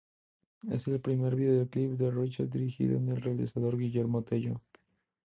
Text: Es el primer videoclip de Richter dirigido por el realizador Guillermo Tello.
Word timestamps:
Es 0.71 0.87
el 0.87 0.99
primer 0.99 1.35
videoclip 1.35 1.91
de 1.91 2.09
Richter 2.09 2.49
dirigido 2.49 2.99
por 2.99 3.13
el 3.17 3.21
realizador 3.21 3.77
Guillermo 3.77 4.23
Tello. 4.23 4.59